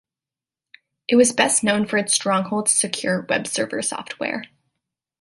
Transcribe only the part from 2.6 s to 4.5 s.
secure webserver software.